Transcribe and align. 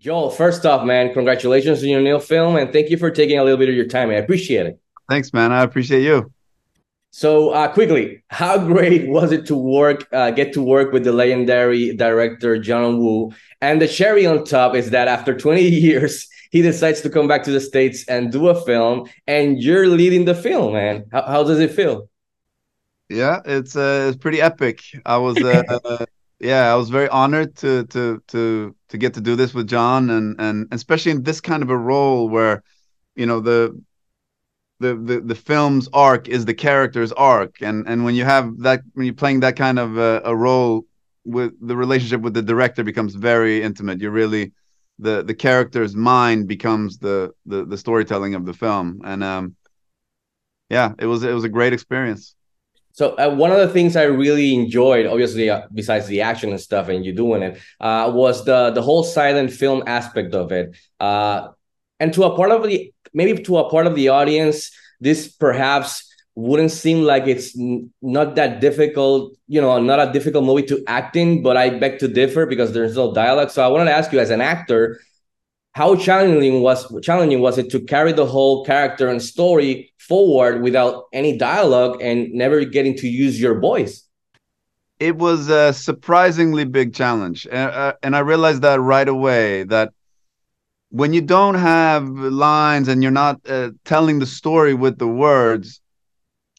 Joel, 0.00 0.30
first 0.30 0.64
off, 0.64 0.86
man, 0.86 1.12
congratulations 1.12 1.82
on 1.82 1.90
your 1.90 2.00
new 2.00 2.18
film, 2.18 2.56
and 2.56 2.72
thank 2.72 2.88
you 2.88 2.96
for 2.96 3.10
taking 3.10 3.38
a 3.38 3.44
little 3.44 3.58
bit 3.58 3.68
of 3.68 3.74
your 3.74 3.84
time. 3.84 4.08
I 4.08 4.14
appreciate 4.14 4.64
it. 4.64 4.80
Thanks, 5.10 5.34
man. 5.34 5.52
I 5.52 5.62
appreciate 5.62 6.02
you. 6.02 6.32
So, 7.10 7.50
uh, 7.50 7.70
quickly, 7.70 8.24
how 8.28 8.56
great 8.56 9.08
was 9.08 9.30
it 9.30 9.44
to 9.46 9.54
work, 9.54 10.08
uh, 10.10 10.30
get 10.30 10.54
to 10.54 10.62
work 10.62 10.92
with 10.92 11.04
the 11.04 11.12
legendary 11.12 11.94
director 11.94 12.56
John 12.58 12.98
Woo? 12.98 13.32
And 13.60 13.82
the 13.82 13.88
cherry 13.88 14.24
on 14.24 14.44
top 14.44 14.74
is 14.74 14.88
that 14.88 15.06
after 15.06 15.36
20 15.36 15.60
years, 15.68 16.26
he 16.50 16.62
decides 16.62 17.02
to 17.02 17.10
come 17.10 17.28
back 17.28 17.42
to 17.44 17.50
the 17.50 17.60
states 17.60 18.08
and 18.08 18.32
do 18.32 18.48
a 18.48 18.54
film, 18.54 19.06
and 19.26 19.62
you're 19.62 19.86
leading 19.86 20.24
the 20.24 20.34
film, 20.34 20.72
man. 20.72 21.04
How, 21.12 21.22
how 21.26 21.44
does 21.44 21.60
it 21.60 21.72
feel? 21.72 22.08
Yeah, 23.10 23.40
it's 23.44 23.76
uh, 23.76 24.06
it's 24.08 24.16
pretty 24.16 24.40
epic. 24.40 24.82
I 25.04 25.18
was 25.18 25.36
uh, 25.42 26.06
yeah, 26.40 26.72
I 26.72 26.76
was 26.76 26.88
very 26.90 27.08
honored 27.08 27.56
to 27.56 27.84
to 27.86 28.22
to 28.28 28.74
to 28.88 28.98
get 28.98 29.14
to 29.14 29.20
do 29.20 29.36
this 29.36 29.52
with 29.54 29.68
John, 29.68 30.10
and 30.10 30.40
and 30.40 30.68
especially 30.72 31.12
in 31.12 31.22
this 31.22 31.40
kind 31.40 31.62
of 31.62 31.70
a 31.70 31.76
role 31.76 32.28
where, 32.28 32.62
you 33.14 33.26
know, 33.26 33.40
the 33.40 33.78
the 34.80 34.96
the, 34.96 35.20
the 35.20 35.34
film's 35.34 35.88
arc 35.92 36.28
is 36.28 36.46
the 36.46 36.54
character's 36.54 37.12
arc, 37.12 37.60
and 37.60 37.86
and 37.86 38.04
when 38.04 38.14
you 38.14 38.24
have 38.24 38.58
that 38.60 38.82
when 38.94 39.04
you're 39.06 39.14
playing 39.14 39.40
that 39.40 39.56
kind 39.56 39.78
of 39.78 39.98
a, 39.98 40.22
a 40.24 40.34
role 40.34 40.86
with 41.24 41.52
the 41.60 41.76
relationship 41.76 42.22
with 42.22 42.32
the 42.34 42.42
director 42.42 42.82
becomes 42.82 43.14
very 43.14 43.62
intimate. 43.62 44.00
You're 44.00 44.10
really 44.10 44.52
the 44.98 45.22
the 45.22 45.34
character's 45.34 45.94
mind 45.94 46.48
becomes 46.48 46.98
the 46.98 47.32
the 47.44 47.66
the 47.66 47.76
storytelling 47.76 48.34
of 48.34 48.46
the 48.46 48.54
film, 48.54 49.02
and 49.04 49.22
um, 49.22 49.56
yeah, 50.70 50.94
it 50.98 51.06
was 51.06 51.22
it 51.22 51.34
was 51.34 51.44
a 51.44 51.50
great 51.50 51.74
experience. 51.74 52.34
So 52.92 53.14
uh, 53.16 53.34
one 53.34 53.50
of 53.52 53.58
the 53.58 53.68
things 53.68 53.96
I 53.96 54.04
really 54.04 54.54
enjoyed, 54.54 55.06
obviously, 55.06 55.48
uh, 55.48 55.62
besides 55.72 56.06
the 56.06 56.22
action 56.22 56.50
and 56.50 56.60
stuff, 56.60 56.88
and 56.88 57.04
you 57.04 57.12
doing 57.12 57.42
it, 57.42 57.58
uh, 57.80 58.10
was 58.14 58.44
the 58.44 58.70
the 58.70 58.82
whole 58.82 59.04
silent 59.04 59.52
film 59.52 59.82
aspect 59.86 60.34
of 60.34 60.52
it. 60.52 60.76
Uh, 60.98 61.48
and 61.98 62.12
to 62.14 62.24
a 62.24 62.36
part 62.36 62.50
of 62.50 62.62
the 62.64 62.92
maybe 63.14 63.42
to 63.42 63.58
a 63.58 63.70
part 63.70 63.86
of 63.86 63.94
the 63.94 64.08
audience, 64.08 64.70
this 65.00 65.28
perhaps 65.28 66.06
wouldn't 66.34 66.70
seem 66.70 67.02
like 67.02 67.26
it's 67.26 67.58
n- 67.58 67.90
not 68.02 68.34
that 68.36 68.60
difficult, 68.60 69.36
you 69.46 69.60
know, 69.60 69.78
not 69.80 70.08
a 70.08 70.12
difficult 70.12 70.44
movie 70.44 70.66
to 70.66 70.82
act 70.86 71.16
in. 71.16 71.42
But 71.42 71.56
I 71.56 71.70
beg 71.70 71.98
to 72.00 72.08
differ 72.08 72.46
because 72.46 72.72
there's 72.72 72.96
no 72.96 73.12
dialogue. 73.14 73.50
So 73.50 73.64
I 73.64 73.68
wanted 73.68 73.86
to 73.86 73.92
ask 73.92 74.12
you, 74.12 74.20
as 74.20 74.30
an 74.30 74.40
actor, 74.40 75.00
how 75.72 75.94
challenging 75.94 76.62
was 76.62 76.86
challenging 77.02 77.40
was 77.40 77.58
it 77.58 77.70
to 77.70 77.80
carry 77.80 78.12
the 78.12 78.26
whole 78.26 78.64
character 78.64 79.08
and 79.08 79.22
story 79.22 79.92
forward 79.98 80.62
without 80.62 81.04
any 81.12 81.36
dialogue 81.36 82.00
and 82.02 82.32
never 82.32 82.64
getting 82.64 82.96
to 82.96 83.08
use 83.08 83.40
your 83.40 83.60
voice? 83.60 84.04
It 84.98 85.16
was 85.16 85.48
a 85.48 85.72
surprisingly 85.72 86.64
big 86.64 86.92
challenge. 86.94 87.46
Uh, 87.46 87.94
and 88.02 88.16
i 88.16 88.18
realized 88.18 88.62
that 88.62 88.80
right 88.80 89.08
away 89.08 89.64
that 89.64 89.92
when 90.90 91.12
you 91.12 91.20
don't 91.20 91.54
have 91.54 92.08
lines 92.08 92.88
and 92.88 93.00
you're 93.02 93.12
not 93.12 93.40
uh, 93.48 93.70
telling 93.84 94.18
the 94.18 94.26
story 94.26 94.74
with 94.74 94.98
the 94.98 95.06
words 95.06 95.80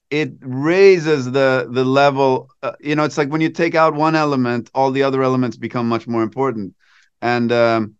it 0.10 0.32
raises 0.42 1.32
the 1.32 1.68
the 1.72 1.86
level 1.86 2.50
uh, 2.64 2.74
you 2.80 2.96
know 2.96 3.04
it's 3.04 3.18
like 3.18 3.30
when 3.30 3.42
you 3.42 3.50
take 3.50 3.76
out 3.76 3.94
one 3.94 4.16
element 4.16 4.70
all 4.74 4.92
the 4.92 5.04
other 5.04 5.24
elements 5.24 5.58
become 5.58 5.88
much 5.88 6.08
more 6.08 6.24
important. 6.24 6.74
And 7.22 7.52
um, 7.52 7.96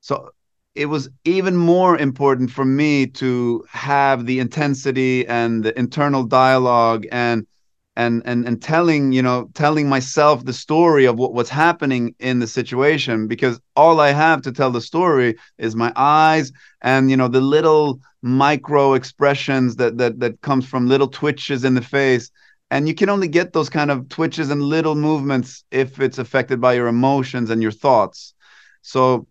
so 0.00 0.30
it 0.76 0.86
was 0.86 1.08
even 1.24 1.56
more 1.56 1.98
important 1.98 2.50
for 2.50 2.64
me 2.64 3.06
to 3.06 3.64
have 3.70 4.26
the 4.26 4.38
intensity 4.38 5.26
and 5.26 5.64
the 5.64 5.76
internal 5.78 6.24
dialogue 6.24 7.06
and 7.10 7.46
and 7.96 8.22
and 8.26 8.46
and 8.46 8.62
telling 8.62 9.12
you 9.12 9.22
know 9.22 9.48
telling 9.54 9.88
myself 9.88 10.44
the 10.44 10.52
story 10.52 11.06
of 11.06 11.18
what 11.18 11.32
was 11.32 11.48
happening 11.48 12.14
in 12.18 12.40
the 12.40 12.46
situation 12.46 13.26
because 13.26 13.58
all 13.74 14.00
i 14.00 14.10
have 14.10 14.42
to 14.42 14.52
tell 14.52 14.70
the 14.70 14.80
story 14.80 15.34
is 15.56 15.74
my 15.74 15.92
eyes 15.96 16.52
and 16.82 17.10
you 17.10 17.16
know 17.16 17.28
the 17.28 17.40
little 17.40 17.98
micro 18.26 18.94
expressions 18.94 19.76
that 19.76 19.96
that 19.98 20.18
that 20.20 20.40
comes 20.40 20.66
from 20.66 20.88
little 20.88 21.08
twitches 21.08 21.64
in 21.64 21.74
the 21.74 21.82
face. 21.82 22.30
And 22.70 22.88
you 22.88 22.94
can 22.94 23.08
only 23.08 23.28
get 23.28 23.52
those 23.52 23.70
kind 23.70 23.90
of 23.90 24.08
twitches 24.08 24.50
and 24.50 24.60
little 24.60 24.96
movements 24.96 25.64
if 25.70 26.00
it's 26.00 26.18
affected 26.18 26.60
by 26.60 26.74
your 26.74 26.88
emotions 26.88 27.50
and 27.50 27.62
your 27.62 27.70
thoughts. 27.70 28.34
So 28.82 29.28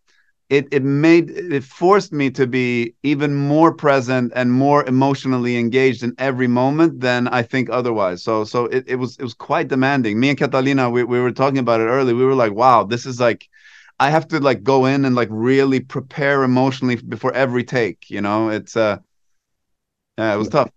it 0.50 0.68
it 0.72 0.84
made 0.84 1.30
it 1.32 1.64
forced 1.64 2.14
me 2.14 2.30
to 2.30 2.46
be 2.46 2.94
even 3.02 3.34
more 3.36 3.74
present 3.74 4.32
and 4.36 4.52
more 4.52 4.86
emotionally 4.86 5.58
engaged 5.58 6.04
in 6.04 6.14
every 6.20 6.48
moment 6.48 7.00
than 7.00 7.28
I 7.30 7.42
think 7.42 7.70
otherwise. 7.70 8.24
So 8.24 8.44
so 8.44 8.66
it, 8.66 8.84
it 8.88 8.96
was 8.98 9.18
it 9.18 9.24
was 9.24 9.34
quite 9.34 9.68
demanding. 9.68 10.20
Me 10.20 10.30
and 10.30 10.38
Catalina, 10.38 10.90
we, 10.90 11.04
we 11.04 11.20
were 11.20 11.32
talking 11.32 11.58
about 11.58 11.82
it 11.82 11.86
early. 11.86 12.14
We 12.14 12.26
were 12.26 12.36
like, 12.36 12.54
wow, 12.54 12.84
this 12.84 13.06
is 13.06 13.20
like 13.20 13.50
I 14.00 14.10
have 14.12 14.28
to 14.30 14.40
like 14.40 14.62
go 14.62 14.86
in 14.86 15.06
and 15.06 15.16
like 15.16 15.30
really 15.32 15.80
prepare 15.80 16.44
emotionally 16.44 16.96
before 16.98 17.34
every 17.34 17.64
take. 17.64 18.10
You 18.10 18.22
know, 18.22 18.50
it's 18.50 18.78
uh 18.78 19.00
yeah, 20.18 20.34
it 20.34 20.38
was 20.38 20.50
tough. 20.50 20.70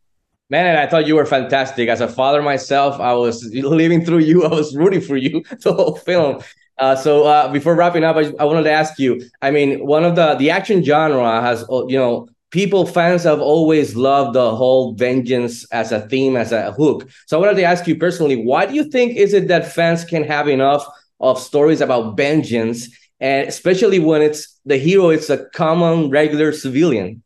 Man, 0.51 0.67
and 0.67 0.79
I 0.79 0.87
thought 0.87 1.07
you 1.07 1.15
were 1.15 1.27
fantastic. 1.27 1.91
As 1.91 2.01
a 2.01 2.09
father 2.09 2.41
myself, 2.41 2.99
I 3.01 3.13
was 3.13 3.45
living 3.53 4.03
through 4.03 4.21
you. 4.21 4.45
I 4.45 4.49
was 4.49 4.75
rooting 4.75 5.03
for 5.03 5.17
you 5.17 5.45
the 5.63 5.75
whole 5.75 5.97
film. 5.97 6.43
Uh, 6.79 6.95
so 6.95 7.25
uh, 7.27 7.49
before 7.53 7.75
wrapping 7.75 8.05
up, 8.05 8.17
I, 8.17 8.33
I 8.39 8.45
wanted 8.45 8.63
to 8.65 8.71
ask 8.71 8.99
you. 8.99 9.21
I 9.43 9.51
mean, 9.51 9.85
one 9.85 10.05
of 10.05 10.15
the 10.15 10.35
the 10.35 10.51
action 10.51 10.83
genre 10.83 11.41
has 11.41 11.65
uh, 11.71 11.87
you 11.87 11.99
know 11.99 12.29
people 12.51 12.87
fans 12.87 13.25
have 13.25 13.41
always 13.41 13.97
loved 13.97 14.35
the 14.35 14.55
whole 14.55 14.95
vengeance 14.95 15.67
as 15.73 15.93
a 15.93 16.01
theme 16.09 16.37
as 16.37 16.53
a 16.53 16.73
hook. 16.73 17.09
So 17.27 17.37
I 17.37 17.41
wanted 17.41 17.57
to 17.57 17.65
ask 17.65 17.87
you 17.87 17.97
personally, 17.97 18.37
why 18.43 18.67
do 18.67 18.75
you 18.75 18.85
think 18.85 19.17
is 19.17 19.35
it 19.35 19.49
that 19.49 19.71
fans 19.73 20.05
can 20.05 20.25
have 20.25 20.49
enough 20.49 20.87
of 21.21 21.39
stories 21.41 21.81
about 21.81 22.17
vengeance, 22.17 22.89
and 23.21 23.49
especially 23.49 23.99
when 23.99 24.23
it's 24.23 24.61
the 24.65 24.77
hero, 24.77 25.11
it's 25.11 25.31
a 25.31 25.47
common 25.51 26.11
regular 26.11 26.53
civilian. 26.53 27.23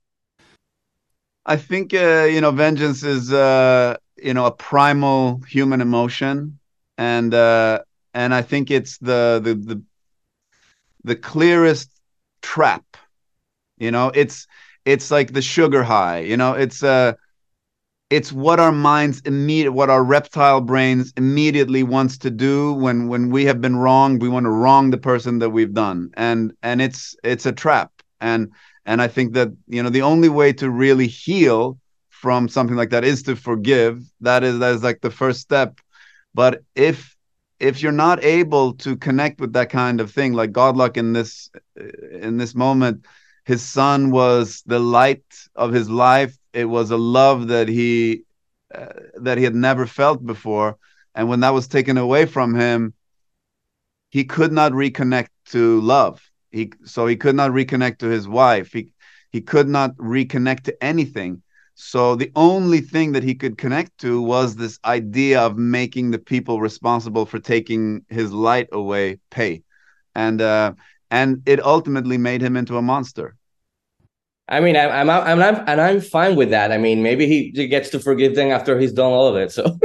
I 1.44 1.56
think 1.56 1.92
uh, 1.92 2.26
you 2.30 2.40
know 2.40 2.52
vengeance 2.52 3.02
is 3.02 3.32
uh, 3.32 3.96
you 4.16 4.32
know 4.32 4.46
a 4.46 4.52
primal 4.52 5.40
human 5.48 5.80
emotion, 5.80 6.58
and 6.96 7.34
uh, 7.34 7.80
and 8.14 8.34
I 8.34 8.42
think 8.42 8.70
it's 8.70 8.98
the 8.98 9.40
the 9.42 9.54
the 9.54 9.82
the 11.04 11.16
clearest 11.16 11.90
trap. 12.42 12.84
You 13.78 13.90
know, 13.90 14.10
it's 14.14 14.46
it's 14.84 15.10
like 15.10 15.32
the 15.32 15.42
sugar 15.42 15.82
high. 15.82 16.20
You 16.20 16.36
know, 16.36 16.52
it's 16.54 16.82
uh 16.82 17.14
it's 18.10 18.32
what 18.32 18.60
our 18.60 18.72
minds 18.72 19.20
immediate 19.24 19.72
what 19.72 19.90
our 19.90 20.04
reptile 20.04 20.60
brains 20.60 21.12
immediately 21.16 21.82
wants 21.82 22.18
to 22.18 22.30
do 22.30 22.72
when 22.74 23.08
when 23.08 23.30
we 23.30 23.44
have 23.46 23.60
been 23.60 23.76
wronged 23.76 24.22
we 24.22 24.28
want 24.28 24.44
to 24.44 24.50
wrong 24.50 24.90
the 24.90 24.98
person 24.98 25.38
that 25.38 25.50
we've 25.50 25.74
done 25.74 26.10
and 26.14 26.52
and 26.62 26.82
it's 26.82 27.16
it's 27.24 27.46
a 27.46 27.52
trap 27.52 27.90
and 28.20 28.50
and 28.86 29.00
i 29.02 29.08
think 29.08 29.32
that 29.34 29.48
you 29.66 29.82
know 29.82 29.88
the 29.90 30.02
only 30.02 30.28
way 30.28 30.52
to 30.52 30.70
really 30.70 31.06
heal 31.06 31.78
from 32.10 32.48
something 32.48 32.76
like 32.76 32.90
that 32.90 33.04
is 33.04 33.22
to 33.22 33.34
forgive 33.34 34.02
that 34.20 34.44
is 34.44 34.58
that 34.58 34.74
is 34.74 34.82
like 34.82 35.00
the 35.00 35.10
first 35.10 35.40
step 35.40 35.80
but 36.34 36.62
if 36.74 37.11
if 37.62 37.80
you're 37.80 37.92
not 37.92 38.22
able 38.24 38.74
to 38.74 38.96
connect 38.96 39.40
with 39.40 39.52
that 39.52 39.70
kind 39.70 40.00
of 40.00 40.10
thing 40.10 40.32
like 40.32 40.50
Godlock 40.50 40.96
in 40.96 41.12
this 41.12 41.48
in 42.20 42.36
this 42.36 42.54
moment 42.56 43.06
his 43.44 43.62
son 43.62 44.10
was 44.10 44.62
the 44.66 44.78
light 44.78 45.24
of 45.56 45.72
his 45.72 45.88
life. 45.88 46.36
It 46.52 46.64
was 46.66 46.90
a 46.90 46.96
love 46.96 47.48
that 47.48 47.68
he 47.68 48.24
uh, 48.74 48.92
that 49.16 49.38
he 49.38 49.44
had 49.44 49.54
never 49.54 49.86
felt 49.86 50.24
before. 50.24 50.76
And 51.14 51.28
when 51.28 51.40
that 51.40 51.54
was 51.54 51.68
taken 51.68 51.98
away 51.98 52.26
from 52.26 52.54
him 52.54 52.94
he 54.10 54.24
could 54.24 54.52
not 54.52 54.72
reconnect 54.72 55.28
to 55.50 55.80
love. 55.80 56.20
He 56.50 56.72
so 56.84 57.06
he 57.06 57.16
could 57.16 57.36
not 57.36 57.52
reconnect 57.52 57.98
to 57.98 58.08
his 58.08 58.26
wife. 58.26 58.72
He 58.72 58.88
he 59.30 59.40
could 59.40 59.68
not 59.68 59.96
reconnect 59.96 60.62
to 60.64 60.84
anything 60.84 61.42
so 61.74 62.14
the 62.14 62.30
only 62.36 62.80
thing 62.80 63.12
that 63.12 63.22
he 63.22 63.34
could 63.34 63.58
connect 63.58 63.98
to 63.98 64.20
was 64.20 64.56
this 64.56 64.78
idea 64.84 65.40
of 65.40 65.56
making 65.56 66.10
the 66.10 66.18
people 66.18 66.60
responsible 66.60 67.26
for 67.26 67.38
taking 67.38 68.04
his 68.08 68.32
light 68.32 68.68
away 68.72 69.18
pay, 69.30 69.62
and 70.14 70.40
uh, 70.40 70.74
and 71.10 71.42
it 71.46 71.64
ultimately 71.64 72.18
made 72.18 72.42
him 72.42 72.56
into 72.56 72.76
a 72.76 72.82
monster. 72.82 73.36
I 74.48 74.60
mean, 74.60 74.76
I'm, 74.76 75.08
I'm, 75.08 75.40
I'm, 75.40 75.64
and 75.66 75.80
I'm 75.80 76.00
fine 76.00 76.36
with 76.36 76.50
that. 76.50 76.72
I 76.72 76.78
mean, 76.78 77.02
maybe 77.02 77.26
he 77.26 77.50
gets 77.68 77.88
to 77.90 78.00
forgive 78.00 78.34
them 78.34 78.50
after 78.50 78.78
he's 78.78 78.92
done 78.92 79.12
all 79.12 79.28
of 79.28 79.36
it. 79.36 79.56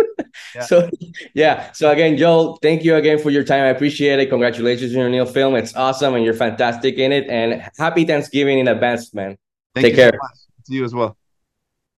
So, 0.53 0.55
yeah. 0.55 0.61
so 0.61 0.89
yeah. 1.33 1.71
So 1.71 1.91
again, 1.91 2.15
Joel, 2.15 2.57
thank 2.61 2.83
you 2.83 2.95
again 2.95 3.17
for 3.17 3.31
your 3.31 3.43
time. 3.43 3.63
I 3.63 3.67
appreciate 3.67 4.19
it. 4.19 4.29
Congratulations 4.29 4.93
on 4.93 4.99
your 4.99 5.09
new 5.09 5.25
film. 5.25 5.55
It's 5.55 5.75
awesome, 5.75 6.13
and 6.13 6.23
you're 6.23 6.35
fantastic 6.35 6.97
in 6.97 7.11
it. 7.11 7.27
And 7.27 7.67
happy 7.77 8.05
Thanksgiving 8.05 8.59
in 8.59 8.67
advance, 8.67 9.13
man. 9.13 9.37
Thank 9.73 9.87
Take 9.87 9.95
care. 9.95 10.11
So 10.13 10.43
to 10.67 10.73
you 10.73 10.85
as 10.85 10.93
well. 10.93 11.17